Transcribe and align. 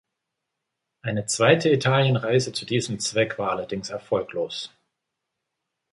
Eine 1.03 1.27
zweite 1.27 1.69
Italienreise 1.69 2.53
zu 2.53 2.65
diesem 2.65 2.97
Zweck 2.99 3.37
war 3.37 3.51
allerdings 3.51 3.91
erfolglos. 3.91 4.71